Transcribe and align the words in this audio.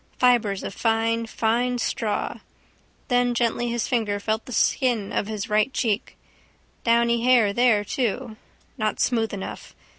Fibres 0.17 0.63
of 0.63 0.73
fine 0.73 1.27
fine 1.27 1.77
straw. 1.77 2.39
Then 3.07 3.35
gently 3.35 3.67
his 3.67 3.87
finger 3.87 4.19
felt 4.19 4.45
the 4.47 4.51
skin 4.51 5.13
of 5.13 5.27
his 5.27 5.47
right 5.47 5.71
cheek. 5.71 6.17
Downy 6.83 7.23
hair 7.23 7.53
there 7.53 7.85
too. 7.85 8.35
Not 8.79 8.99
smooth 8.99 9.31
enough. 9.31 9.75